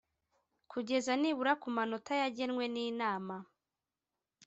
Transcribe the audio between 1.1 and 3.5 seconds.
nibura ku manota yagenwe n’Inama